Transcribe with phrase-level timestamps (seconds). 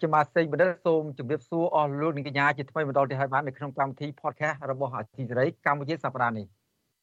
[0.00, 6.46] ខ្ញុំបាទសេងបណ្ឌិតសូមជម្រាបសួរអស់លោកនាងកញ្ញាជាថ្មីម្ដងទៀតហើយបាននៅក្នុងកម្មវិធី podcast របស់អាស៊ីសេរីកម្ពុជាសប្តាហ៍នេះ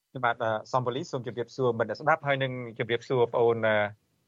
[0.10, 0.36] ខ្ញុំបាទ
[0.72, 3.58] សំប៉ូលីសូមជម្រាបសួរបណ្ឌិតស្ដាប់ហើយនឹងជម្រាបសួរបងអូន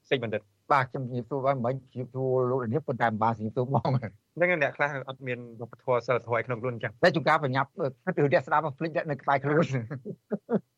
[0.10, 7.70] សេងបណ្ឌិតបាទខ្ញុំជម្រាបសួរបងមិនជម្រាបសួរលោកនាងប៉ុន្តែមិនបានជម្រាបសួរបងហ្នឹងអ្នកខ្លះអត់មានវប្បធម៌សិលធម៌ក្នុងខ្លួនអញ្ចឹងតែជួនកាលបញ្ញាប់
[8.18, 9.65] គឺអ្នកស្ដាប់ភ្លេចនៅក្បែរខ្លួន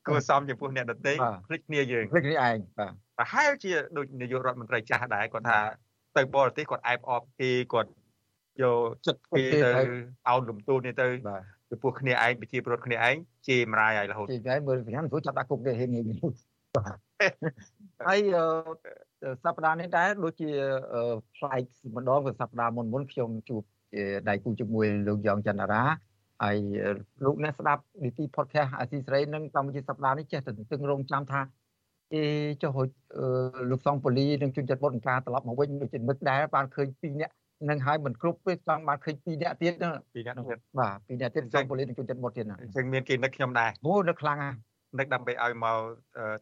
[0.08, 1.14] គួរសមចំពោះអ្នកដទៃ
[1.48, 5.60] ភ្លេចគ្នាយើងភ្លេចគ្នាឯងបាទប្រហែលជាដូចនាយករដ្ឋមន្ត្រីចាស់ដែរគាត់ថា
[6.18, 7.92] ទៅបរទេសគាត់អែបអបគេគាត់
[8.62, 9.70] យកចិត្តគេទៅ
[10.28, 11.08] អោនលំទូនេះទៅ
[11.70, 13.16] ពីពោះគ្នាឯងប្រជាពលរដ្ឋគ្នាឯង
[13.48, 16.04] ជេរមរាយហើយរហូតជេរតែមើលសញ្ញាព្រោះចាប់ដាក់គុកគេហេងនេះ
[18.08, 18.20] ហើយ
[19.44, 20.50] សប្តាហ៍នេះដែរដូចជា
[21.36, 21.64] ផ្លែក
[21.96, 23.62] ម្ដងសប្តាហ៍មុនមុនខ្ញុំជួប
[24.30, 25.84] ដៃគូជាមួយលោកយ៉ងចន្ទរា
[26.44, 26.58] ហើយ
[27.26, 31.42] លោកអ្នកស្ដាប់នីតិ podcast អាស៊ីសេរីនឹងកម្ពុជាសប្តាហ៍នេះចេះតែទិញរងចាំថា
[32.14, 32.24] អេ
[32.64, 32.78] ចុះ
[33.72, 37.34] លោកសងប៉ូលីនិងជនចិត្តបុតការត្រឡប់មកវិញដូចជាមិត្តដែរបានឃើញពីរនាក់
[37.70, 39.74] នឹងហើយមិនគ្រប់ទេចង់បានឃើញពីរនាក់ទៀត
[40.16, 44.58] ពីរនាក់ទៀតបាទពីរនាក់ទៀតសងប៉ូលីនិងជនចិត្តបុតទៀតអញ្ចឹងមានគេនឹកខ្ញុំដែរអូនឹកខ្លាំងណាស់
[45.00, 45.78] នឹកដើម្បីឲ្យមក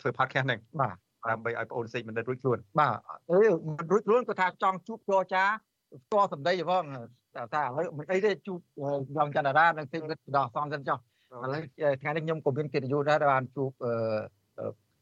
[0.01, 0.95] ធ្វើ podcast ហ្នឹងបាទ
[1.29, 2.93] ដើម្បីឲ្យបងអូនសេចបណ្ឌិតរួចខ្លួនបាទ
[3.31, 3.39] អឺ
[3.91, 5.43] រួចខ្លួនគាត់ថាចង់ជួបចរចា
[6.03, 6.83] ផ្ទាល់សម្ដីផង
[7.35, 8.59] តែថាឥឡូវមិនអីទេជួប
[9.17, 11.61] យ៉ងចន្ទរានិងសេចបណ្ឌិតដោះសំសិនចុះឥឡូវ
[12.01, 13.71] ថ្ងៃនេះខ្ញុំក៏មានកិត្តិយសដែរបានជួប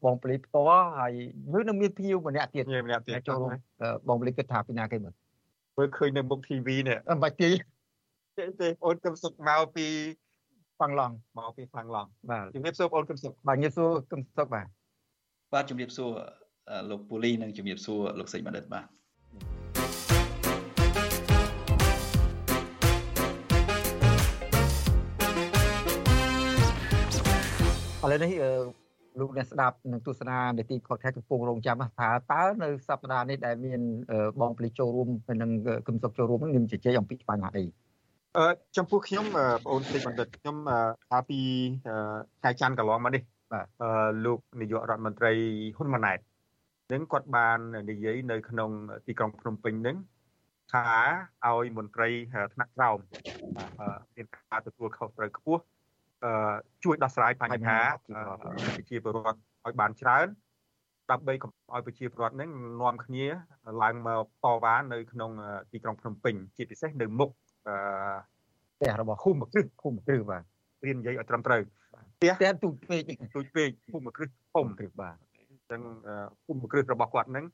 [0.04, 1.12] បងប្លីផ្ទាល់ហើយ
[1.54, 3.38] នៅនឹងមានភៀវម្នាក់ទៀតម្នាក់ទៀតចូល
[4.08, 5.14] បងប្លីគិតថាពីណាគេមើល
[5.76, 7.50] មើលឃើញនៅមុខ TV នេះអត់បាច់ទី
[8.60, 9.86] ទេអូនកឹមសុកមកពី
[10.76, 14.66] ហ្វាំងឡង់មកពីហ្វាំងឡង់បាទជំរាបសួរបងអូនកឹមសុកបាទជំរាបសួរកឹមសុកបាទ
[15.54, 16.10] បាទជំរាបសួរ
[16.90, 18.86] លោកពូលីនិងជំរាបសួរលោកសេចបណ្ឌិតបាទ
[28.04, 28.32] ឥឡូវនេះ
[29.18, 33.80] លោកអ្នកស្ដាប់នឹងទស្សនានីតិខុសខែកំពុងរងចាំថាតើនៅសប្តាហ៍នេះដែលមាន
[34.40, 35.08] បងពលិចូលរួម
[35.42, 35.50] និង
[35.86, 37.64] គឹមសុកចូលរួមនឹងជជែកអំពីបញ្ហាអី
[38.36, 38.46] អឺ
[38.76, 40.56] ចំពោះខ្ញុំបងអូនសេចបណ្ឌិតខ្ញុំ
[41.08, 41.40] ថាពី
[42.40, 43.90] ថ្ងៃច័ន្ទកន្លងមកនេះបាទអឺ
[44.24, 45.32] លោកនាយករដ្ឋមន្ត្រី
[45.76, 46.18] ហ៊ុនម៉ាណែត
[46.92, 47.58] នឹងគាត់បាន
[47.90, 48.70] និយាយនៅក្នុង
[49.06, 49.96] ទីក្រុងភ្នំពេញនឹង
[50.72, 50.86] ថា
[51.46, 52.08] ឲ្យមន្ត្រី
[52.54, 52.98] ថ្នាក់ក្រោម
[54.16, 55.62] មានការទទួលខុសត្រូវខ្ពស់
[56.84, 57.78] ជួយដោះស្រាយបញ្ហា
[58.76, 60.26] ប្រជាពលរដ្ឋឲ្យបានច្រើន
[61.10, 62.50] ដើម្បីកុំឲ្យប្រជាពលរដ្ឋនឹង
[62.82, 63.24] នាំគ្នា
[63.82, 65.30] ឡើងមកតវ៉ានៅក្នុង
[65.72, 67.30] ទីក្រុងភ្នំពេញជាពិសេសនៅមុខ
[68.76, 70.42] ផ្ទះរបស់ឃុំគ្រឹះឃុំគ្រឹះបាទ
[70.86, 71.62] រៀននិយាយឲ្យត្រឹមត្រូវ
[72.16, 73.02] ផ្ទះផ្ទះទូចពេក
[73.36, 75.80] ទូចពេកភូមិគ្រឹះធំគ្រឹះបាទអញ្ចឹង
[76.46, 77.44] ភូមិគ្រឹះរបស់គាត់នឹង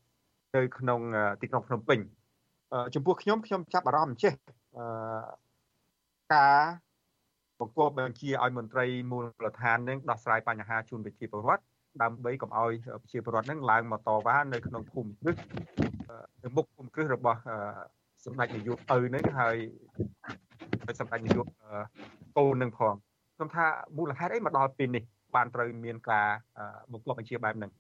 [0.57, 1.01] នៅក្នុង
[1.43, 1.99] ទីក្រុងភ្នំពេញ
[2.95, 4.33] ចំពោះខ្ញុំខ្ញុំចាប់អារម្មណ៍ចេះ
[6.35, 6.84] ការ
[7.61, 11.63] បង្គាប់បញ្ជាឲ្យមន្ត្រីមូលដ្ឋាននឹងដោះស្រាយបញ្ហាជូនប្រជាពលរដ្ឋ
[12.03, 12.73] ដើម្បីកុំឲ្យ
[13.03, 15.37] ប្រជាពលរដ្ឋនឹងឡើងមកតវ៉ានៅក្នុងភូមិគ្រឹះ
[16.43, 17.41] នៅមុខភូមិគ្រឹះរបស់
[18.25, 19.57] សម្ដេចនាយកឪនឹងហើយ
[21.01, 21.47] សម្ដេចនាយក
[22.39, 22.95] កូននឹងផង
[23.37, 23.67] ខ្ញុំថា
[23.97, 25.05] មូលហេតុអីមកដល់ពេលនេះ
[25.35, 26.27] បានត្រូវមានការ
[26.93, 27.71] បង្គាប់បញ្ជាបែបហ្នឹង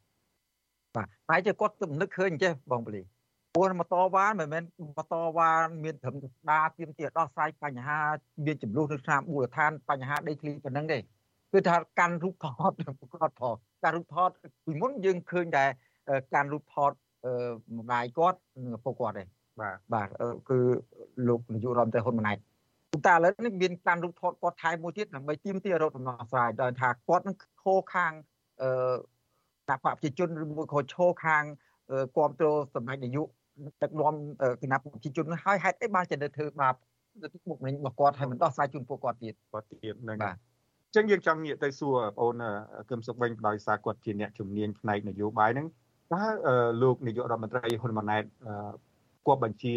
[0.96, 3.00] បាទតែជាគាត់ទំនឹកឃើញអញ្ចេះបងពលី
[3.54, 5.50] ព្រោះមកតវ៉ាមិនមែនមកតវ៉ា
[5.84, 6.16] មានត្រឹម
[6.50, 7.98] ដាទៀមទាដោះស្រាយបញ្ហា
[8.46, 10.98] មានចំនួននៅតាមមូលដ្ឋានបញ្ហាដីធ្លីប៉ុណ្ណឹងទេ
[11.52, 12.72] គឺថាកាន់រូបថត
[13.14, 14.30] គាត់ថតការរូបថត
[14.64, 15.64] ពីមុនយើងឃើញតែ
[16.34, 16.92] ការរូបថត
[17.78, 19.24] ម្ដាយគាត់និងឪពុកគាត់ទេ
[19.60, 20.08] បាទបាទ
[20.48, 20.58] គឺ
[21.28, 22.38] លោកនាយករដ្ឋមន្ត្រីហ៊ុនម៉ាណែត
[23.06, 28.12] តែឥឡូវនេះមានការរូបថតគាត់ថែមមួយទៀតដើម្បីទៀមទារត់ដំណោះស្រាយដោយថាគាត់នឹងខោខាង
[28.62, 28.70] អឺ
[29.68, 31.42] តាប្រជាជនឬមួយក៏ឈោខាង
[32.16, 33.28] គ្រប់គ្រងសម្ដេចនាយក
[33.82, 34.14] ដឹកនាំ
[34.62, 36.74] គណៈប្រជាជនហើយហេតុអីបានជានៅធ្វើបាប
[37.22, 40.36] ទៅទឹកមុខវិញរបស់គាត់ហើយមិនដោះស្រាយជូនពួកគាត់ទៀតគាត់ទៀតហ្នឹងបាទ
[40.94, 42.42] ចឹងយើងចង់ងាកទៅសួរបងអូន
[42.90, 45.66] គឹមសុខវិញដោយសារគាត់ជាអ្នកជំនាញផ្នែកនយោបាយហ្នឹង
[46.14, 46.24] តើ
[46.82, 48.24] លោកនាយករដ្ឋមន្ត្រីហ៊ុនម៉ាណែត
[49.26, 49.74] គប់បញ្ជា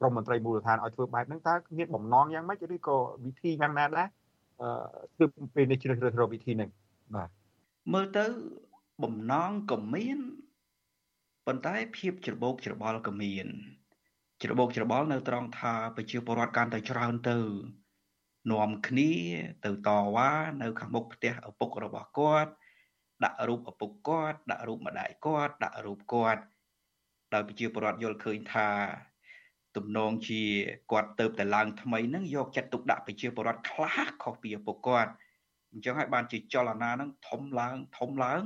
[0.00, 4.08] ក្រមមន្ត្រីមូលដ្ឋានឲ្យធ្វើបែបហ្នឹងតើមានបំណងយ៉ាងម៉េចឬក៏វិធីយ៉ាងណាដែរ
[4.60, 4.68] អឺ
[5.18, 6.70] ទើបពេលនេះជ្រើសរើសរកវិធីហ្នឹង
[7.16, 7.28] បាទ
[7.94, 8.24] មើលទៅ
[9.04, 10.18] បំណងក៏មាន
[11.50, 13.46] ប៉ុន្តែភាពច្របូកច្របល់ក៏មាន
[14.42, 17.38] ច្របូកច្របល់នៅត្រង់ថាប្រជាពលរដ្ឋកាន់តែច្រើនទៅ
[18.52, 19.12] នាំគ្នា
[19.64, 20.30] ទៅតវ៉ា
[20.62, 22.50] នៅខាងមុខផ្ទះឪពុករបស់គាត់
[23.24, 26.42] ដាក់រូបឪពុកគាត់ដាក់រូបម្ដាយគាត់ដាក់រូបគាត់
[27.34, 28.68] ដោយប្រជាពលរដ្ឋយល់ឃើញថា
[29.76, 30.42] ទំនងជា
[30.90, 35.12] គាត់ទៅតែឡើងថ្មីហ្នឹងយកចិត្តទុកដាក់ប្រជាពលរដ្ឋខ្លះខុសពីឪពុកគាត់
[35.72, 38.42] អញ្ចឹងហើយបានជាចលនាហ្នឹងធំឡើងធំឡើង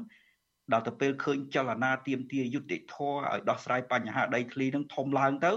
[0.73, 5.53] ដល់ទៅពេលឃើញចលនាទៀមទាយុទ្ធធរឲ្យដោះស្រាយបញ្ហាដីធ្លីនឹងធំឡើងទៅ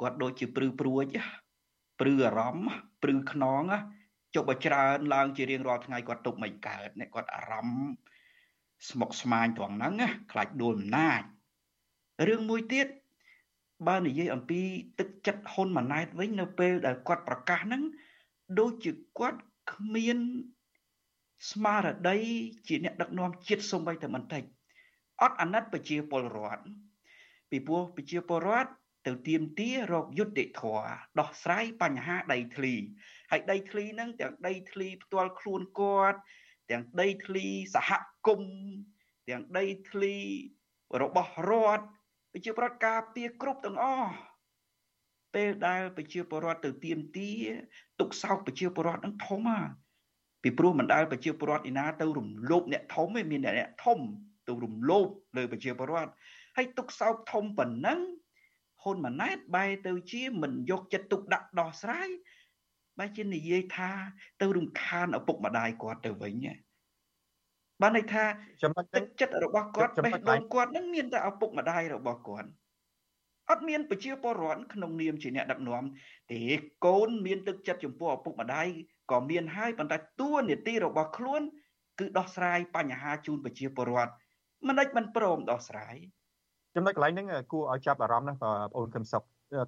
[0.00, 1.04] គាត់ដូចជាព្រឺព្រួច
[2.00, 2.70] ព្រឺអារម្មណ៍
[3.02, 3.62] ព្រឺខ្នង
[4.34, 7.88] ចុះបើច្រើនឡើងជារៀងរាល់ថ្ងៃគាត់ទុកមិនកើតអ្នកគាត់អារម្មណ៍
[8.88, 9.94] ស្មុកស្មាញត្រង់ហ្នឹង
[10.32, 11.22] ខ្លាចដួលអំណាច
[12.28, 12.86] រឿងមួយទៀត
[13.88, 14.60] បើនិយាយអំពី
[14.98, 17.82] ទឹកចិត្តហ៊ុនម៉ាណែតវិញនៅពេលដែលគាត់ប្រកាសហ្នឹង
[18.58, 19.40] ដូចជាគាត់
[19.72, 20.18] គ្មាន
[21.50, 22.18] ស្មារតី
[22.68, 24.42] ជាអ្នកដឹកនាំជាតិសូម្បីតែបន្តិច
[25.22, 26.62] អត់អាណិតប្រជាពលរដ្ឋ
[27.50, 28.70] ពីព្រោះប្រជាពលរដ្ឋ
[29.06, 30.86] ទៅទៀមទារកយុត្តិធម៌
[31.18, 32.74] ដោះស្រាយបញ្ហាដីធ្លី
[33.30, 36.18] ហើយដីធ្លីហ្នឹងទាំងដីធ្លីផ្ទាល់ខ្លួនគាត់
[36.70, 37.90] ទាំងដីធ្លីសហ
[38.26, 38.52] គមន៍
[39.28, 40.16] ទាំងដីធ្លី
[41.02, 41.84] របស់រដ្ឋ
[42.32, 44.12] ប្រជាពលរដ្ឋការពារគ្រប់ទាំងអស់
[45.34, 47.30] ពេលដែលប្រជាពលរដ្ឋទៅទៀមទា
[48.00, 49.60] ទុកសោកប្រជាពលរដ្ឋនឹងធំហ่า
[50.46, 53.98] ពីព្រោះមិនដែលប្រជាពលរដ្ឋឯណាទៅរំលោភអ្នកធំឯមានអ្នកធំ
[54.48, 55.06] ទៅរំលោភ
[55.36, 56.10] លើប្រជាពលរដ្ឋ
[56.56, 58.00] ហើយទុកសោកធំប៉ុណ្ណឹង
[58.82, 62.08] ហ៊ុនម៉ាណែតបែរទៅជាមិនយកចិត្តទុកដាក់ដោះស្រាយ
[62.98, 63.90] បែរជានិយាយថា
[64.40, 66.34] ទៅរំខានឪពុកម្ដាយគាត់ទៅវិញ
[67.82, 68.24] បានន័យថា
[68.62, 72.48] ចំណុចទឹកចិត្តរបស់គាត់បេះដូងគាត់នឹងមានតែឪពុកម្ដាយរបស់គាត់
[73.50, 75.84] អត់មានប្រជាពលរដ្ឋក្នុងនាមជាអ្នកដឹកនាំ
[76.32, 76.40] ទេ
[76.86, 78.68] កូនមានទឹកចិត្តចំពោះឪពុកម្ដាយ
[79.10, 81.42] ក៏មានហើយប៉ុន្តែតួនាទីរបស់ខ្លួន
[81.98, 84.12] គឺដោះស្រាយបញ្ហាជូនប្រជាពលរដ្ឋ
[84.66, 85.96] មិនដេចមិនព្រមដោះស្រាយ
[86.74, 89.22] ចំណុចកន្លែងហ្នឹងគួរឲ្យចាប់អារម្មណ៍ណាស់បងប្អូនខឹមសុក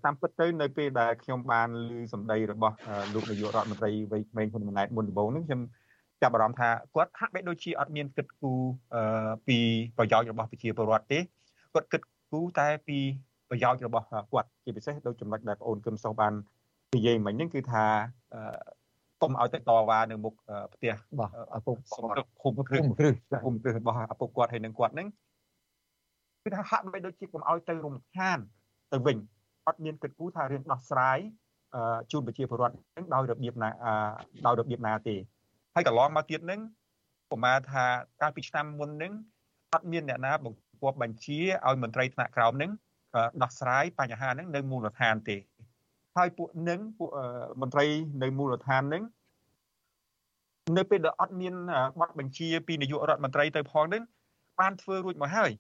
[0.04, 2.76] តាមពិតទៅនៅពេលដែលខ្ញុំបានឮសម្ដីរបស់
[3.14, 5.60] លោកនាយករដ្ឋមន្ត្រីវ័យក្មេងហ៊ុនម៉ាណែតមុនដំបូងហ្នឹងខ្ញុំ
[6.22, 8.60] ចាប់អារម្មណ៍ថាគាត់ហាក់បីដូចជាអត់មានគិតគូរ
[9.48, 9.58] ពី
[9.98, 11.18] ប្រយោជន៍របស់ប្រជាពលរដ្ឋទេ
[11.74, 12.98] គាត់គិតគូរតែពី
[13.50, 16.32] ប្រយោជន៍របស់គាត់ជាពិសេសដូចចំណុចដែលបងអូនគឹមសុខបាន
[16.96, 17.84] និយាយមិញហ្នឹងគឺថា
[19.22, 20.34] កុំឲ្យទៅតវ៉ានៅមុខ
[20.74, 23.12] ផ្ទះរបស់ឪពុកសុំទឹកភូមិគ្រឹះភូមិគ្រឹះ
[23.44, 25.08] ភូមិគ្រឹះរបស់ឪពុកគាត់ហើយនឹងគាត់ហ្នឹង
[26.44, 28.38] គឺថាហាក់បីដូចជាកុំឲ្យទៅរំខាន
[28.92, 29.16] ទៅវិញ
[29.66, 31.18] អត់មានគិតគូរថារឿងដោះស្រាយ
[32.12, 33.70] ជូនប្រជាពលរដ្ឋនឹងដោយរបៀបណា
[34.46, 35.16] ដោយរបៀបណាទេ
[35.74, 36.60] ហើយកន្លងមកទៀតនឹង
[37.30, 37.84] ប្រមាណថា
[38.20, 39.12] កាលពីឆ្នាំមុននឹង
[39.74, 42.70] អត់មានអ្នកណាបង្គាប់បញ្ជាឲ្យមន្ត្រីថ្នាក់ក្រោមនឹង
[43.42, 45.36] ដោះស្រាយបញ្ហាហ្នឹងនៅមូលដ្ឋានទេ
[46.18, 47.10] ហើយពួកនឹងពួក
[47.60, 47.86] មន្ត្រី
[48.22, 49.02] នៅមូលដ្ឋានហ្នឹង
[50.78, 51.54] នៅពេលដែលអត់មាន
[51.98, 54.02] ប័ណ្ណបញ្ជាពីនាយករដ្ឋមន្ត្រីទៅផងហ្នឹង
[54.60, 55.50] បានធ្វើរួចមកហើយ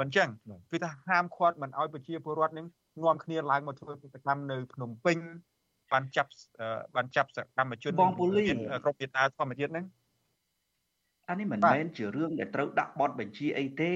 [0.00, 0.28] មិនចឹង
[0.70, 2.66] គឺថាហាមឃាត់មិនឲ្យប្រជាពលរដ្ឋនឹង
[3.02, 5.18] នាំគ្នាឡើងមកធ្វើកិច្ចកម្មនៅភ្នំពេញ
[5.92, 6.30] បានចាប់
[6.96, 8.44] បានចាប់សកម្មជនបងពូលី
[8.84, 9.86] គ្រប់វិតាធម្មជាតិហ្នឹង
[11.28, 13.94] អានេះមិនមែនជារឿងដែលត្រូវដាក់បទបញ្ជាអីទេ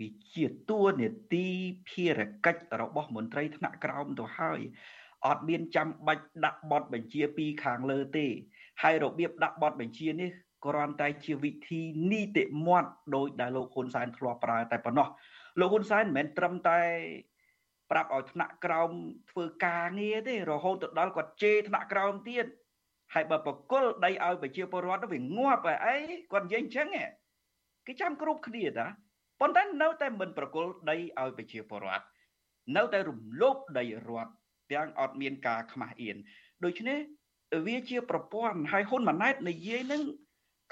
[0.00, 1.46] វាជាតួនាទី
[1.88, 4.60] ភារកិច្ចរបស់មន្ត្រីថ្នាក់ក្រោមទៅហើយ
[5.26, 8.26] អត់មានចាំបាច់ដាក់បទបញ្ជាពីខាងលើទេ
[8.82, 10.30] ហើយរបៀបដាក់បទបញ្ជានេះ
[10.66, 11.80] គ្រាន់តែជាវិធី
[12.10, 15.08] នីតិមាត់ដោយដែលលោកហ៊ុនសែនធ្លាប់ប្រើតែប៉ុណ្ណោះ
[15.60, 16.80] លោកហ៊ុនសែនមិនមែនត្រឹមតែ
[17.90, 18.90] ប្រាប់ឲ្យថ្នាក់ក្រោម
[19.30, 22.46] ធ្វើការងារទេរហូតទៅដល់គាត់ជេរថ្នាក់ក្រោមទៀត
[23.14, 25.96] ហើយបើបកគលដីឲ្យប្រជាពលរដ្ឋវាងាប់អី
[26.32, 26.88] គាត់និយាយអញ្ចឹង
[27.86, 28.86] គេចាំគ្រប់គ្នាតា
[29.40, 32.04] ប៉ុន្តែនៅតែមិនប្រគល់ដីឲ្យប្រជាពលរដ្ឋ
[32.76, 34.32] នៅតែរំលោភដីរដ្ឋ
[34.72, 36.16] ទាំងអត់មានការខ្មាស់អៀន
[36.64, 36.98] ដូច្នេះ
[37.66, 40.02] វាជាប្រព័ន្ធហើយហ៊ុនម៉ាណែតនិយាយនឹង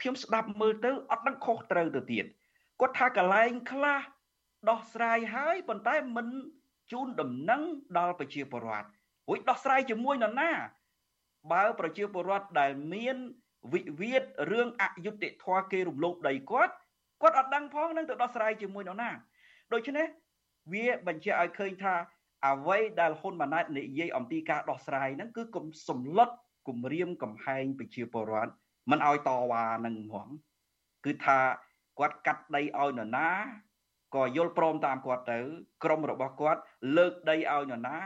[0.00, 2.24] ខ្ញុំស្ដាប់មើលទៅអត់ដឹងខុសត្រូវទៅទៀត
[2.80, 4.00] គាត់ថាកលែងខ្លះ
[4.68, 6.26] ដោះស្រាយហើយប៉ុន្តែមិន
[6.92, 7.62] ជូនដំណឹង
[7.98, 10.50] ដល់ប្រជាពលរដ្ឋរួចដោះស្រាយជាមួយនរណា
[11.52, 13.16] បើប្រជាពលរដ្ឋដែលមាន
[13.72, 14.22] វិវាទ
[14.52, 16.74] រឿងអយុត្តិធម៌គេរំលោភដីគាត់
[17.22, 19.10] គាត់អត់ដឹងផងនឹងទៅដោះស្រាយជាមួយនរណា
[19.72, 20.06] ដូច្នេះ
[20.72, 21.94] វាបញ្ជាក់ឲ្យឃើញថា
[22.46, 26.30] អ្វីដែលហ៊ុនម៉ាណែតនិយាយអំពីការដោះស្រាយហ្នឹងគឺគំសម្លុត
[26.68, 28.52] គំរាមកំហែងប្រជាពលរដ្ឋ
[28.90, 30.28] មិនឲ្យតវ៉ានឹងហ្មង
[31.04, 31.38] គឺថា
[31.98, 33.28] គាត់កាត់ដីឲ្យនរណា
[34.14, 35.38] ក៏យល់ព្រមតាមគាត់ទៅ
[35.84, 36.60] ក្រុមរបស់គាត់
[36.96, 37.98] លើកដីឲ្យនរណា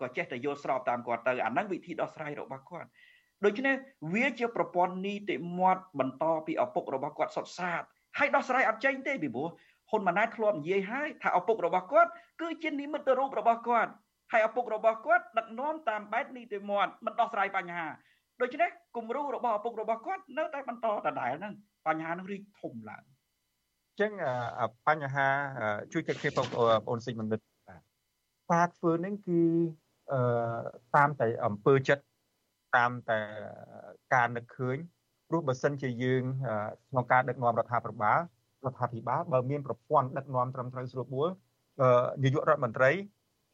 [0.00, 2.88] ក៏ចេះតែយល់ស្របតាមគាត់ទៅអាហ្នឹងវិធីដោះស្រាយរបស់គាត់
[3.44, 3.74] ដូច្នេះ
[4.14, 7.82] វាជាប្រព័ន្ធនីតិមាត់បន្តពីឪពុករបស់គាត់សុទ្ធសាធ
[8.18, 9.48] ហើយដោះស្រាយអត់ចេញទេពីព្រោះ
[9.90, 13.90] ហ៊ុនម៉ាណែតធ្លាប់និយាយហើយថាឪពុករបស់គាត់គឺជានិមិត្តរូបរបស់គាត់
[14.32, 17.86] ហើយឪពុករបស់គាត់ដឹកនាំតាមបែបនីតិមាត់មិនដោះស្រាយបញ្ហា
[18.42, 21.54] ដូច្នេះគំរូរបស់ឪពុករបស់គាត់នៅតែបន្តដដែលហ្នឹង
[21.86, 23.02] បញ្ហានឹងរីកធំឡើង
[24.00, 24.12] ចឹង
[24.88, 25.28] បញ្ហា
[25.92, 27.40] ជួយគិតគ្នាបងប្អូនសិទ្ធិមនិត
[28.50, 29.40] បាទការធ្វើនេះគឺ
[30.12, 30.20] អឺ
[30.96, 32.04] តាមតែអំពើចិត្ត
[32.76, 33.20] តាមតែ
[34.14, 34.76] ការនឹកឃើញ
[35.28, 36.22] ព្រោះបើសិនជាយើង
[36.90, 38.20] ក្នុងការដឹកនាំរដ្ឋាភិបាល
[38.66, 41.28] រដ្ឋាភិបាលបើមានប្រព័ន្ធដឹកនាំត្រឹមត្រូវស្រួលបួល
[42.22, 42.90] នាយករដ្ឋមន្ត្រី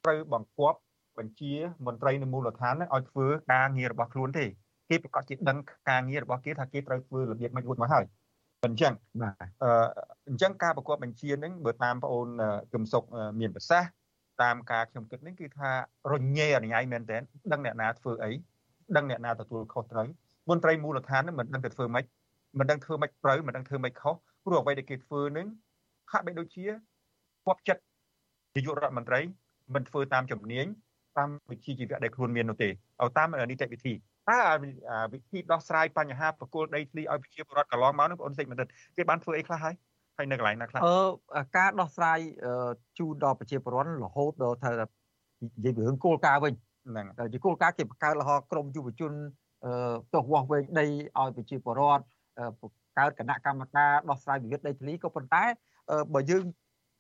[0.05, 0.79] ត្រូវបង្គាប់
[1.19, 1.53] បញ្ជា
[1.87, 4.47] មន្ត្រីនៅមូលដ្ឋានឲ្យធ្វើការងាររបស់ខ្លួនទេ
[4.89, 5.59] គេប្រកាសជាដឹង
[5.91, 8.05] ការងាររបស់គេថាគេត្រូវធ្វើរបៀបមិនរួចមកហើយ
[8.67, 8.93] អញ្ចឹង
[9.23, 9.71] បាទអឺ
[10.29, 12.29] អញ្ចឹងការប្រកបបញ្ជានឹងបើតាមបងអូន
[12.73, 13.03] គឹមសុក
[13.41, 13.91] មានប្រសាសន៍
[14.43, 15.71] តាមការខ្ញុំគិតនេះគឺថា
[16.13, 17.19] រញ៉េអញ្ញៃមែនតើ
[17.53, 18.31] ដឹងអ្នកណាធ្វើអី
[18.97, 20.09] ដឹងអ្នកណាទទួលខុសត្រូវ
[20.51, 22.05] មន្ត្រីមូលដ្ឋាននឹងមិនដឹងទៅធ្វើម៉េច
[22.59, 25.47] មិនដឹងធ្វើម៉េចត្រូវមិនដឹងធ្វើម៉េចខុស ព្រោះអ្វីដែលគេធ្វើនឹង
[26.13, 26.65] ហាក់បីដូចជា
[27.47, 27.83] គប់ចិត្ត
[28.57, 29.21] នាយករដ្ឋមន្ត្រី
[29.75, 30.67] មិនធ្វើតាមជំនាញ
[31.19, 34.39] តាមវិធីជីវៈដែលខ្លួនមាននោះទេឲ្យតាមនីតិវិធីតើ
[35.13, 38.65] វិធីដោះស្រាយបញ្ហាប្រគល់ដីធ្លីឲ្យប្រជាពលរដ្ឋកន្លងមកនោះបងអូនសេចក្ដី
[38.97, 39.75] គេបានធ្វើអីខ្លះហើយ
[40.17, 42.19] ហើយនៅកន្លែងណាខ្លះអឺការដោះស្រាយ
[42.99, 46.55] ជូនដល់ប្រជាពលរដ្ឋរហូតដល់ថានិយាយពីរឿងគោលការណ៍វិញ
[46.89, 49.13] ហ្នឹងជាគោលការណ៍គេបង្កើតលហក្រមយុវជន
[50.15, 52.05] ទោះវាស់វែងដីឲ្យប្រជាពលរដ្ឋ
[52.61, 55.45] បង្កើតគណៈកម្មការដោះស្រាយវិវាទដីធ្លីក៏ប៉ុន្តែ
[56.15, 56.45] បើយើង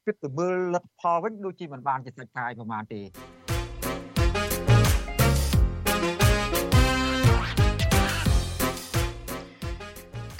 [0.06, 3.00] គិតទៅមើលលទ្ធផលវិញដូចជាមិនបានជាសាច់កាយប្រហែលទេ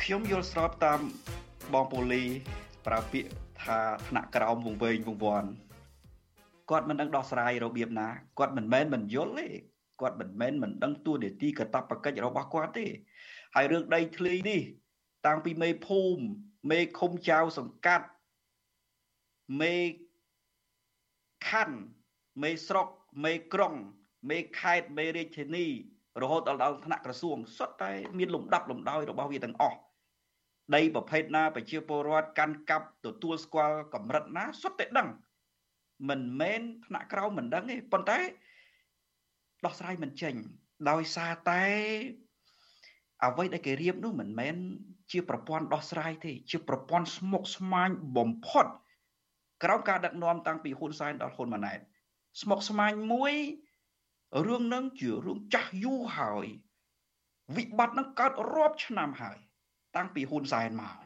[0.02, 1.00] ខ្ញុំយល់ស្របតាម
[1.73, 2.23] បងពូលី
[2.87, 3.30] ប្រើពាក្យ
[3.62, 3.78] ថា
[4.09, 5.50] ថ្នាក់ក្រោមវងវែងវងវាន់
[6.71, 9.47] គាត់មិនដឹងដោះស្រាយរបៀបណាគាត់មិនមែនមិនយល់ទេ
[10.00, 12.87] គាត់មិនមែនមិនដឹងទួនាទីកតបកិច្ចរបស់គាត់ទេ
[13.54, 14.61] ហើយរឿងដីធ្លីនេះ
[15.26, 16.23] តាំងពីមេភូមិ
[16.71, 18.07] មេឃុំចៅសង្កាត់
[19.61, 19.76] មេ
[21.49, 21.79] ខណ្ឌ
[22.43, 22.88] មេស្រុក
[23.25, 23.75] មេក្រុង
[24.31, 25.67] មេខេត្តមេរាជធានី
[26.23, 29.79] រហូតដល់ដល់ថ្នាក់ក្រសួងសុទ្ធតែមានលំដាប់លំដោយរបស់វាទាំងអស់
[30.75, 35.09] ដីប្រភេទណាប្រជាពលរដ្ឋកាន់កាប់ទទួលស្គាល់កម្រិតណាសុទ្ធតែដឹង
[36.09, 38.19] មិនមែនថ្នាក់ក្រោមមិនដឹងទេប៉ុន្តែ
[39.64, 40.35] ដោះស្រាយមិនចេញ
[40.91, 41.64] ដោយសារតែ
[43.25, 44.55] អ្វីដែលគេរៀបនោះមិនមែន
[45.12, 48.67] ជាប្រព័ន្ធដោះស្រាយទេ ជាប្រព័ន្ធស្មុគស្មាញបំផុត
[49.64, 51.79] ក្រោមការដឹកនាំតាំងពីហ៊ុនសែនដល់ហ៊ុនម៉ាណែត
[52.41, 53.35] ស្មុគស្មាញមួយ
[54.47, 56.47] រឿងនឹងជារឿងចាស់យូរហើយ
[57.57, 59.38] វិបត្តិនឹងកើតរាប់ឆ្នាំហើយ
[59.97, 60.97] តាំងពីហ៊ុនសែនមក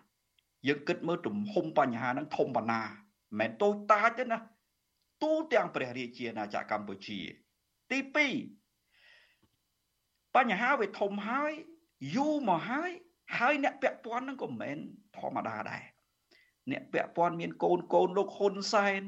[0.66, 2.96] យើងគិតមើលទំហំបញ្ហានឹងធំប៉ុណ្ណាមិន
[3.38, 4.38] មែនតូចតាចទេណា
[5.22, 7.18] ទូទាំងព្រះរាជាណាចក្រកម្ពុជា
[7.90, 7.98] ទី
[8.96, 11.52] 2បញ្ហាវាធំហើយ
[12.14, 12.90] យូរមកហើយ
[13.38, 14.78] ហើយអ្នកពាក់ព័ន្ធនឹងក៏មិនមែន
[15.16, 15.82] ធម្មតាដែរ
[16.70, 19.02] អ្នកពាក់ព័ន្ធមានកូនកូនលោកហ៊ុនសែន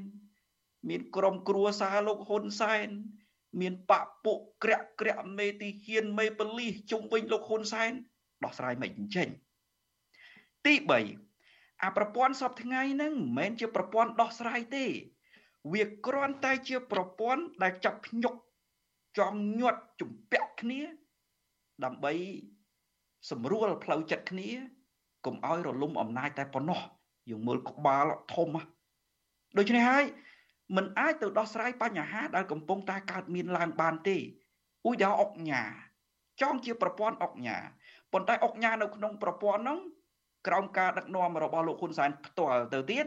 [0.88, 2.88] មានក្រុមគ្រួសារលោកហ៊ុនសែន
[3.60, 7.92] មានបពពុក្រាក់ក្រាក់មេទីហ៊ានមេបលិសជុំវិញលោកហ៊ុនសែន
[8.44, 9.28] ដោះស្រាយមិនអញ្ចឹង
[10.66, 10.74] ទី
[11.28, 14.86] 3អាប្រព័ន្ធសពថ្ងៃហ្នឹងមិនមែនជាប្រព័ន្ធដោះស្រាយទេ
[15.72, 18.34] វាគ្រាន់តែជាប្រព័ន្ធដែលចាប់ភ្ញុក
[19.18, 20.80] ចងញាត់ជំពាក់គ្នា
[21.84, 22.12] ដើម្បី
[23.30, 24.48] សម្រួលផ្លូវចិត្តគ្នា
[25.26, 26.80] កុំឲ្យរលំអំណាចតែប៉ុណ្ណោះ
[27.30, 28.48] យើងមើលក្បាលធំ
[29.58, 30.04] ដូច្នេះហើយ
[30.76, 34.16] มันអាចទៅដោះស្រាយបញ្ហាដែលកំពុងតែកើតមានឡើងបានទេ
[34.88, 35.62] ឧទាហរណ៍អុកញ៉ា
[36.40, 37.58] ចង់ជាប្រព័ន្ធអុកញ៉ា
[38.12, 39.78] ប៉ុន្តែអុកញ៉ានៅក្នុងប្រព័ន្ធហ្នឹង
[40.46, 43.06] ក្រោមការដឹកនាំរបស់លោកហ៊ុនសែនផ្ទាល់ទៅទៀត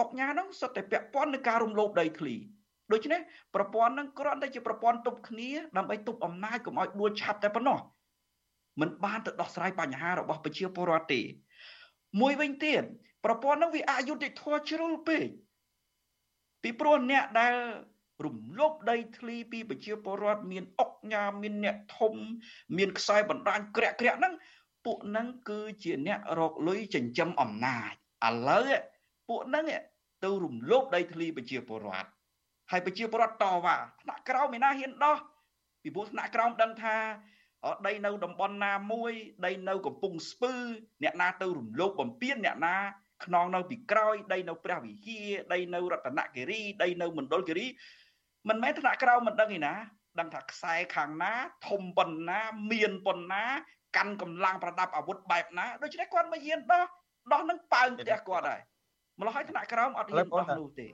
[0.00, 2.34] អុកញ៉ាហ្នឹងសុទ្ធតែពាក់ព័ន្ធនឹងការរំលោភដីធ្លី
[2.92, 3.20] ដូច្នេះ
[3.54, 7.78] ប្រព័ន្ធហ្នឹងគ្រាន់តែជាប្រព័ន្ធទប់គ្នាដើម្បីទប់អំណាចកុំឲ្យដួលឆាប់តែប៉ុណ្ណោះ
[8.80, 11.22] มันបានទៅដោះស្រាយបញ្ហារបស់ប្រជាពលរដ្ឋទេ
[12.20, 12.82] មួយវិញទៀត
[13.24, 15.26] ប្រព័ន្ធហ្នឹងវាអយុត្តិធម៌ជ្រុលពេក
[16.62, 17.54] ពីព្រោះអ្នកដែល
[18.24, 22.14] រំលោភដីធ្លីពីប្រជាពលរដ្ឋមានអុកញ៉ាមានអ្នកធំ
[22.76, 24.34] មានខ្សែបណ្ដាញក្រាក់ក្រាក់ហ្នឹង
[24.84, 27.92] ពួកហ្នឹងគឺជាអ្នករកលុយចិញ្ចឹមអំណាច
[28.26, 28.68] ឥឡូវ
[29.28, 29.64] ពួកហ្នឹង
[30.24, 32.08] ទៅរំលោភដីធ្លីប្រជាពលរដ្ឋ
[32.70, 35.16] ហើយប្រជាពលរដ្ឋតវ៉ាថ្នាក់ក្រោមឯណាហ៊ានដោះ
[35.82, 36.96] ពីព្រោះថ្នាក់ក្រោមដឹងថា
[37.86, 39.12] ដីនៅតំបន់ណាមួយ
[39.46, 40.52] ដីនៅកំពង់ស្ពឺ
[41.02, 42.76] អ្នកណាទៅរំលោភបំពានអ្នកណា
[43.24, 47.66] ខ្នងនៅពីក្រោយដីនៅព្រះវិហារដីនៅរតនគិរីដីនៅមណ្ឌលគិរី
[48.48, 49.74] មិនមែនថ្នាក់ក្រោមមិនដឹងឯណា
[50.18, 51.32] ដឹងថាខ្សែខាងណា
[51.68, 52.38] ធំប៉ុណ្ណា
[52.72, 53.44] មានប៉ុណ្ណា
[53.96, 56.84] កាន់កម្លាំងប្រដាប់អាវុធបែបណាដូច្នេះគាត់មិនហ៊ានដោះ
[57.32, 58.60] ដោះនឹងប៉ើងផ្ទះគាត់ហើយ
[59.20, 60.86] ម្ល៉េះហើយថ្នាក់ក្រោមអត់ហ៊ានដោះនោះទេ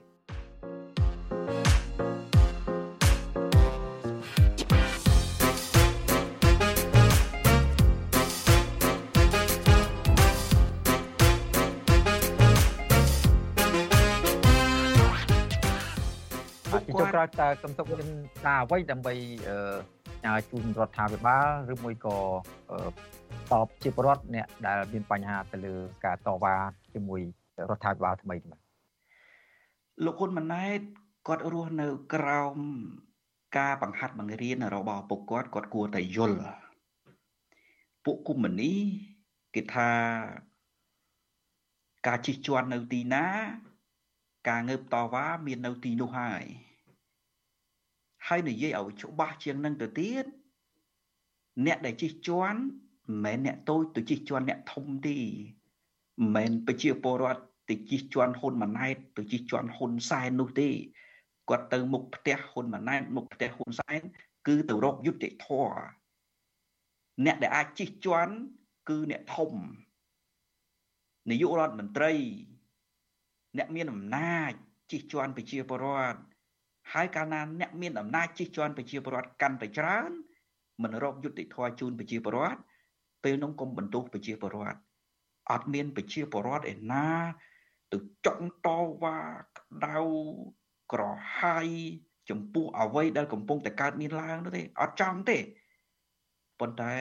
[17.25, 18.09] ចុះក្រោយតើកំទុកមាន
[18.45, 19.13] ការអ្វីដើម្បី
[19.47, 22.17] អឺជូនរដ្ឋាភិបាលឬមួយក៏
[23.51, 26.55] តបជាប្រវត្តិអ្នកដែលមានបញ្ហាទៅលើការតវ៉ា
[26.93, 27.21] ជាមួយ
[27.69, 28.59] រដ្ឋាភិបាលថ្មីបាទ
[30.05, 30.79] លោកហ៊ុនម៉ាណែត
[31.27, 32.57] គាត់រស់នៅក្រោម
[33.57, 36.39] ការបង្ហាត់បង្រៀនរបស់ពួកគាត់គាត់គួរតែយល់
[38.05, 38.73] ពួកគុំមនី
[39.55, 39.89] គេថា
[42.07, 43.27] ការជិះជាន់នៅទីណា
[44.49, 46.43] ការងើបតវ៉ាមាននៅទីនោះហើយ
[48.27, 50.25] ហើយនិយាយឲ្យច្បាស់ជាងនឹងទៅទៀត
[51.65, 55.17] អ្នកដែលជិះជាន់មិនមែនអ្នកតូចទៅជិះជាន់អ្នកធំទេ
[56.19, 60.69] មិនមែនប្រជាពលរដ្ឋទៅជិះជាន់ហ៊ុនម៉ាណែតទៅជិះជាន់ហ៊ុនសែននោះទេ
[61.49, 64.01] គាត់ទៅមុខផ្ទះហ៊ុនម៉ាណែតមុខផ្ទះហ៊ុនសែន
[64.47, 65.77] គឺទៅរកយុត្តិធម៌
[67.25, 68.33] អ្នកដែលអាចជិះជាន់
[68.89, 69.51] គឺអ្នកធំ
[71.29, 72.13] នាយករដ្ឋមន្ត្រី
[73.57, 74.51] អ្នកមានអំណាច
[74.91, 76.19] ជិះជាន់ប្រជាពលរដ្ឋ
[76.93, 80.11] ហើយកាលណាអ្នកមានអំណាចជិះជាន់ប្រជាពលរដ្ឋកាន់តែច្រើន
[80.83, 82.59] មិនរកយុត្តិធម៌ជូនប្រជាពលរដ្ឋ
[83.23, 84.79] ពេលនោះគុំបន្ទោសប្រជាពលរដ្ឋ
[85.51, 87.07] អត់មានប្រជាពលរដ្ឋឯណា
[87.91, 88.67] ទៅចង់ត
[89.03, 89.19] វ៉ា
[89.57, 89.97] ក្តៅ
[90.91, 91.01] ក្រ
[91.37, 91.67] ហាយ
[92.29, 95.37] ចំពោះអ្វីដែលកំពុងតែកើតមានឡើងនោះទេអត់ចង់ទេ
[96.59, 96.93] ប៉ុន្តែ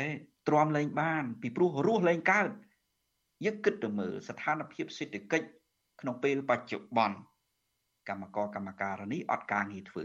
[0.49, 2.51] ទ្រាំលែងបាន ពីព្រោះរស់លែងកើត
[3.45, 5.47] យើងគិតទៅមើលស្ថានភាពសេដ្ឋកិច្ច
[6.01, 7.17] ក្នុងពេលបច្ចុប្បន្ន
[8.09, 10.05] កម្មករកម្មការនីអត់ការងារធ្វើ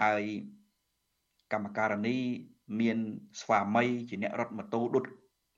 [0.00, 0.24] ហើយ
[1.52, 2.16] កម្មការនី
[2.80, 2.98] មាន
[3.40, 5.04] ស្វាមីជាអ្នករត់ម៉ូតូដុត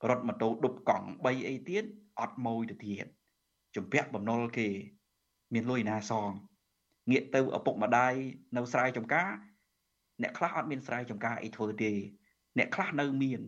[0.09, 1.83] រត់ម៉ូតូដប់កង់3អីទៀត
[2.19, 3.05] អត់ម៉ួយទៅទៀត
[3.75, 4.69] ជំពាក់បំណុលគេ
[5.53, 6.31] មានលុយណាសង
[7.11, 8.13] ងាកទៅឪពុកម្ដាយ
[8.55, 9.29] នៅស្រែចម្ការ
[10.21, 11.91] អ្នកខ្លះអត់មានស្រែចម្ការអីធ្វើទេ
[12.57, 13.41] អ្នកខ្លះនៅមាន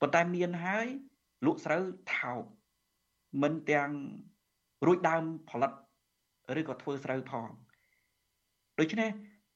[0.00, 0.86] ប៉ុន្តែមានហើយ
[1.46, 1.84] លក់ស្រូវ
[2.16, 2.42] ថោក
[3.42, 3.90] មិនទាំង
[4.86, 5.72] រួចដើមផលិត
[6.58, 7.50] ឬក៏ធ្វើស្រូវផង
[8.80, 9.10] ដូច្នេះ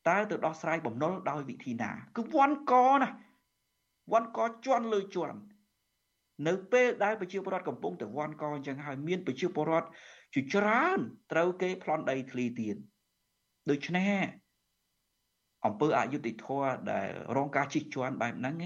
[0.08, 3.08] តើទៅដោះស្រាយបំណុលដោយវិធីណា គឺវាន់កណា
[4.12, 5.38] វាន់កជន់លើជន់
[6.46, 9.88] នៅពេលដែលប្រជាពលរដ្ឋកំពុងតែវាន់កអញ្ចឹងហើយមានប្រជាពលរដ្ឋ
[10.34, 10.98] ជាច្រើន
[11.32, 12.76] ត្រូវគេប្លន់ដីធ្លីទៀត
[13.70, 14.12] ដូច្នេះ
[15.64, 18.56] អង្គើអយុធធម៌ដែលរងការជិះជាន់បែបហ្នឹង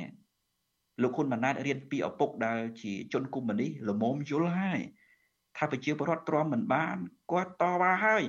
[1.02, 4.80] លោកហ៊ុនម៉ាណែតរៀនពីឪពុកដែលជាជនកុម្មុយនីល្មមយល់ហើយ
[5.58, 6.96] ថាប្រជាពលរដ្ឋទ្រាំមិនបាន
[7.32, 8.22] គាត់តវ៉ាហើយ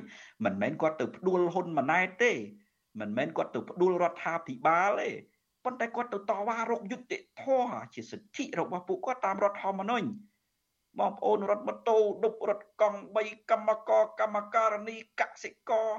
[0.45, 2.31] មិនមែនគាត់ទៅផ្ដួលហ៊ុនម៉ាណែតទេ
[2.99, 5.09] មិនមែនគាត់ទៅផ្ដួលរដ្ឋាភិបាលទេ
[5.65, 10.07] ប៉ុន្តែគាត់ទៅតវ៉ារកយុត្តិធម៌ជាសិទ្ធិរបស់ពួកគាត់តាមរដ្ឋធម្មនុញ្ញ
[10.99, 15.89] បងប្អូនរត់ម៉ូតូដប់រត់កង់3កម្មករកម្មការនីកសិករ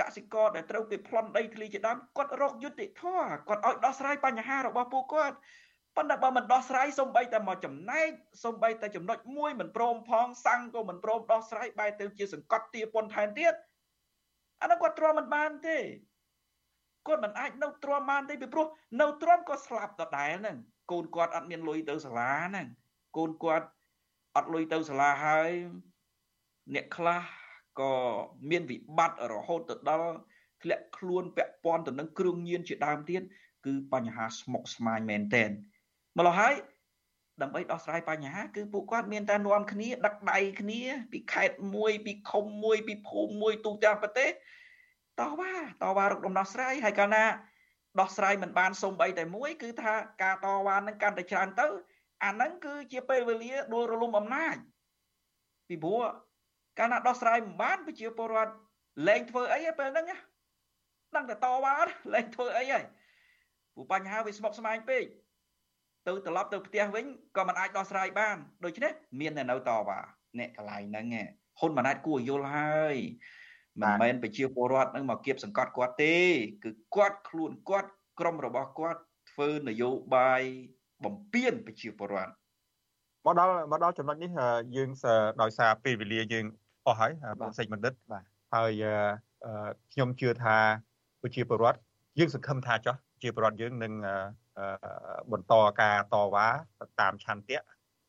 [0.00, 5.36] កសិករដែលត្រូវគេប្លន់ដីធ្លីជាដើមគាត់រកយុត្តិធម៌គាត់ឲ្យដោះស្រាយបញ្ហារបស់ពួកគាត់
[5.98, 8.08] ប៉ុន្តែបើមិនដោះស្រាយសំបីតែមកចំណែក
[8.44, 13.54] សំបីតែចំណុចមួយមិនព្រមផងសាំងក៏មិនព្រមដោះស្រាយបែរទៅជាសង្កត់ទាពន្ធថែមទៀត
[14.62, 15.78] អានោះគាត់ទ្រាំមិនបានទេ
[17.06, 18.66] គាត់មិនអាចនៅទ្រាំបានទេពីព្រោះ
[19.00, 20.56] នៅទ្រាំក៏ស្លាប់ដដែលហ្នឹង
[20.92, 22.66] កូនគាត់អត់មានលុយទៅសាលាហ្នឹង
[23.16, 23.66] កូនគាត់
[24.36, 25.50] អត់លុយទៅសាលាហើយ
[26.74, 27.22] អ្នកខ្លះ
[27.80, 27.92] ក៏
[28.50, 30.12] មានវិបត្តិរហូតទៅដល់
[30.62, 33.22] ធ្លាក់ខ្លួនពាក់ព័ន្ធទៅនឹងគ្រឿងញៀនជាដើមទៀត
[33.66, 35.50] គឺបញ្ហាស្មុគស្មាញមែនតែន
[36.18, 36.54] ម្ល៉េះហើយ
[37.42, 40.80] ដើម្បីដោះស្រាយបញ្ហាគឺពួកគាត់មានតែនាំគ្នាដឹកដៃគ្នា
[41.12, 44.30] ពីខេត្តមួយពីឃុំមួយពីភូមិមួយទូទាំងប្រទេស
[45.20, 47.24] តវ៉ាតវ៉ារកដំណោះស្រាយហើយកាលណា
[48.00, 51.66] ដោះស្រាយមិនបានសូម្បីតែមួយគឺថាការតវ៉ានឹងកាន់តែច្រើនទៅ
[52.24, 54.56] អាហ្នឹងគឺជាពេលវេលាដួលរលំអំណាច
[55.68, 56.00] ពីព្រោះ
[56.78, 58.52] កាលណាដោះស្រាយមិនបានប្រជាពលរដ្ឋ
[59.08, 60.06] លែងធ្វើអីពេលហ្នឹង
[61.16, 61.76] ដឹងតែតវ៉ា
[62.14, 62.84] លែងធ្វើអីហើយ
[63.74, 65.04] ព្រោះបញ្ហាវាស្មុគស្មាញពេក
[66.08, 67.04] ទៅត្រឡប់ទៅផ្ទះវិញ
[67.36, 70.00] ក៏មិនអាចដោះស្រាយបានដូច្នេះមានតែនៅតវ៉ា
[70.38, 71.06] អ្នកកន្លែងហ្នឹង
[71.58, 72.96] ហ៊ុនម៉ាណែតគួរយល់ហើយ
[73.82, 76.16] មិនមែនប្រជាពលរដ្ឋនឹងមកគៀបសង្កត់គាត់ទេ
[76.64, 77.90] គឺគាត់ខ្លួនគាត់
[78.20, 80.42] ក្រុមរបស់គាត់ធ្វើនយោបាយ
[81.04, 82.32] បំពេញប្រជាពលរដ្ឋ
[83.26, 84.30] មកដល់មកដល់ចំណុចនេះ
[84.76, 84.90] យើង
[85.42, 86.44] ដោយសារពេលវេលាយើង
[86.86, 88.72] អស់ហើយបងសេចបណ្ឌិតបាទហើយ
[89.92, 90.56] ខ្ញុំជឿថា
[91.22, 91.78] ប្រជាពលរដ្ឋ
[92.18, 93.92] យើងសង្ឃឹមថាចោះ ជាពលរដ្ឋយើងនឹង
[95.32, 96.46] បន្តការតវ៉ា
[97.00, 97.58] តាមឆន្ទៈ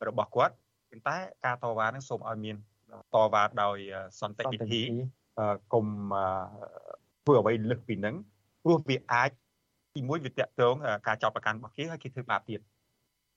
[0.08, 0.54] របស់គាត់
[0.89, 2.56] ប៉ុន្តែការតវ៉ានឹងសូមឲ្យមាន
[3.13, 3.78] តវ៉ាដោយ
[4.19, 4.82] សន្តិវិធី
[5.74, 5.86] កុំ
[7.24, 8.15] ធ្វើអ្វីលើសពីនឹង
[8.63, 9.30] ព្រោះវាអាច
[9.95, 10.76] ទីមួយវាតកតង
[11.08, 12.60] ការចោទប្រកាន់របស់គេហើយគេធ្វើបាបទៀត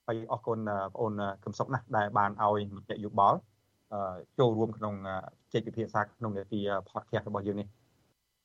[0.07, 3.39] ហើយអរគុណបងអូនគឹមសុកណាស់ដែលបានឲ្យមតិយោបល់
[4.39, 4.95] ចូលរួមក្នុង
[5.53, 7.69] ជែកពិភាក្សាក្នុងនាទី podcast របស់យើងនេះ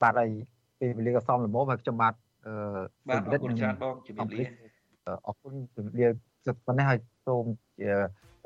[0.02, 0.30] បាទហើយ
[0.80, 2.27] ពេលវេលាក៏សមល្មមហើយខ្ញុំបាទអឺ
[3.08, 4.46] បាទអរគុណច្រើនបងជំរាបលា
[5.28, 6.08] អរគុណជំរាបលា
[6.46, 7.46] សិតប៉ុណ្ណេះហើយសូម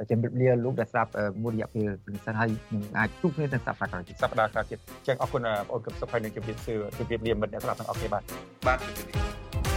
[0.10, 1.12] ជំរាបលាលោកដែលស្ដាប់
[1.44, 8.24] មួយរយៈពេលពិសេសហើយនឹងអាចជួបគ្នានៅសប្តាហ៍ក្រោយសប្តាហ៍ក្រោយទៀតចឹងអរគុណបងអូនគឹមសុខហើយនឹងជំរាបសួរជំរាបលាមិត្តអ្នកស្ដាប់ទាំងអស់គ្នាបាទ
[8.68, 9.71] បាទជំរាបលា